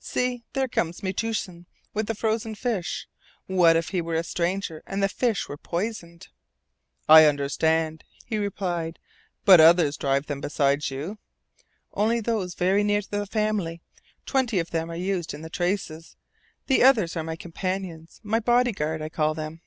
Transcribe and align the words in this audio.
See, 0.00 0.42
there 0.54 0.66
comes 0.66 1.04
Metoosin 1.04 1.66
with 1.92 2.08
the 2.08 2.16
frozen 2.16 2.56
fish! 2.56 3.06
What 3.46 3.76
if 3.76 3.90
he 3.90 4.00
were 4.00 4.16
a 4.16 4.24
stranger 4.24 4.82
and 4.88 5.00
the 5.00 5.08
fish 5.08 5.48
were 5.48 5.56
poisoned?" 5.56 6.26
"I 7.08 7.26
understand," 7.26 8.02
he 8.26 8.36
replied. 8.38 8.98
"But 9.44 9.60
others 9.60 9.96
drive 9.96 10.26
them 10.26 10.40
besides 10.40 10.90
you?" 10.90 11.18
"Only 11.92 12.18
those 12.18 12.54
very 12.54 12.82
near 12.82 13.02
to 13.02 13.08
the 13.08 13.24
family. 13.24 13.82
Twenty 14.26 14.58
of 14.58 14.70
them 14.70 14.90
are 14.90 14.96
used 14.96 15.32
in 15.32 15.42
the 15.42 15.48
traces. 15.48 16.16
The 16.66 16.82
others 16.82 17.16
are 17.16 17.22
my 17.22 17.36
companions 17.36 18.18
my 18.24 18.40
bodyguard, 18.40 19.00
I 19.00 19.08
call 19.08 19.32
them." 19.34 19.60